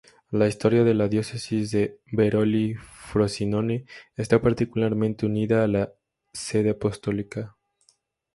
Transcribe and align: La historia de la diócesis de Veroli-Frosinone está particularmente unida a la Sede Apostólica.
La 0.31 0.47
historia 0.47 0.83
de 0.83 0.95
la 0.95 1.07
diócesis 1.07 1.69
de 1.69 1.99
Veroli-Frosinone 2.11 3.85
está 4.17 4.41
particularmente 4.41 5.27
unida 5.27 5.63
a 5.63 5.67
la 5.67 5.93
Sede 6.33 6.71
Apostólica. 6.71 7.55